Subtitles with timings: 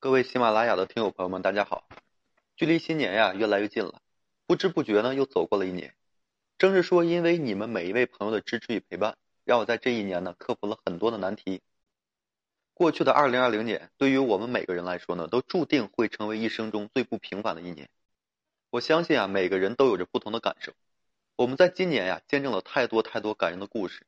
[0.00, 1.88] 各位喜马拉雅的听友朋友们，大家好！
[2.54, 4.00] 距离新年呀越来越近了，
[4.46, 5.92] 不知不觉呢又走过了一年。
[6.56, 11.62] 正是说，因为你们每一位朋友的支持与陪伴，让我在这一年呢克服了很多的难题。
[12.74, 17.88] 过去的二零二零年，对于我们每个人来说呢，都注定会成为一生中最不平凡的一年。
[18.70, 20.74] 我相信啊，每个人都有着不同的感受。
[21.34, 24.06] 我们在今年呀，见证了太多太多感人的故事，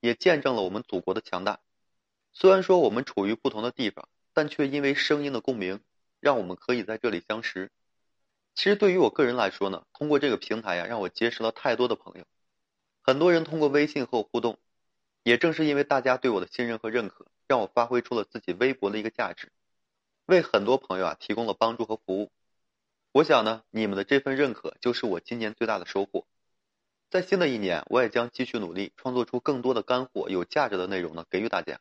[0.00, 1.60] 也见证了我们祖国的强大。
[2.34, 4.06] 虽然说我们处于不同的地方，
[4.40, 5.80] 但却因为声音的共鸣，
[6.18, 7.70] 让我们可以在这里相识。
[8.54, 12.24] 其实对于我个人来说呢，通过这个平台呀，让我结识了太多的朋友。
[13.02, 14.56] 很多人通过微信和我互动，
[15.24, 19.52] 也正是因为大家对我的信任和认可，让我发挥出了自己微薄的一个价值，
[20.24, 22.30] 为很多朋友啊提供了帮助和服务。
[23.12, 26.24] 我想呢，你们的这份认可就是我今年最大的收获。
[27.10, 31.78] 在新的一年，我也将继续努力，创作出更多的干货、有价值的内容呢，给予大家。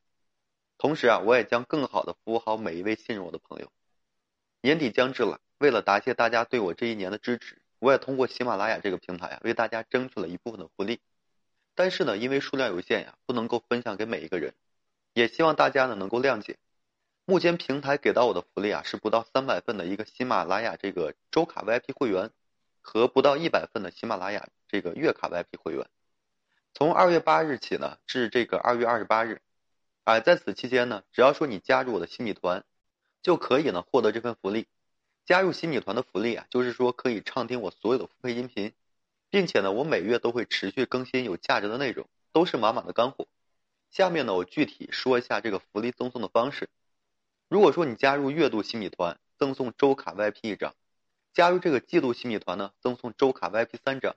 [0.79, 3.69] 同时啊，我也将更好的服务好每一位信任我的朋友。
[4.61, 11.01] 年底将至了，为了答谢大家对我这一年的支持，我也通过喜马拉雅这个平台啊，为大家争取了一部分的福利。
[11.75, 14.53] 但是呢，因为数量有限呀，不能够分享给每一个人，
[15.13, 16.57] 也希望大家呢能够谅解。
[17.25, 22.31] 目前平台给到我的福利啊，是不到三百份的一个喜马拉雅这个周卡 VIP 会员，
[22.79, 25.85] 和不到一百份的喜马拉雅这个月卡 VIP 会员。
[26.73, 29.41] 从二月八日起呢，至这个二月二十八日。
[30.09, 32.65] 哎，在此期间呢，只要说你加入我的新米团，
[33.21, 34.65] 就可以呢获得这份福利。
[35.23, 38.73] 加入新米团的福利啊，就是说可以畅听我所有的付费音频，
[39.29, 43.27] 并且呢，我每月都会持续更新有价值的内容，都是满满的干货。
[43.91, 46.69] 下面呢，我具体说一下这个福利赠送的方式。
[47.47, 50.71] 如果说你加入月度新米团，赠送周卡 VIP 一张；
[51.35, 54.15] 加入这个季度新米团呢，赠送周卡 VIP 三张。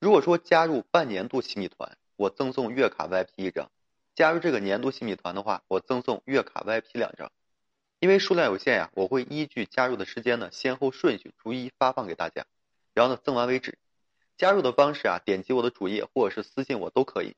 [0.00, 3.70] 如果说加入半年度新米团，我赠送月卡 VIP 一张。
[4.20, 7.32] 加入这个年度新米团的话，我赠送月卡 VIP 两张。
[8.00, 12.44] 因为数量有限呀，我会依据加入的时间呢，先后顺序逐一发放给大家，
[12.92, 13.78] 然后呢赠完为止。
[14.36, 17.34] 加入的方式啊，点击我的主页或者是私信我都可以。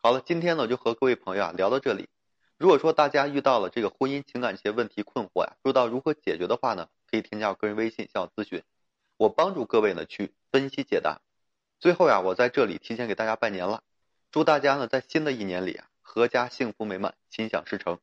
[0.00, 2.08] 好了，今天呢就和各位朋友啊聊到这里。
[2.56, 8.62] 如果说大家遇到了这个婚姻情感一些问题困惑呀，不知道如何解决的话呢，可以添加我个人微信向我咨询，
[9.18, 11.20] 我帮助各位呢去分析解答。
[11.80, 13.82] 最后呀，我在这里提前给大家拜年了，
[14.30, 15.86] 祝大家呢在新的一年里啊。
[16.14, 17.98] 阖家幸福美满，心想事成。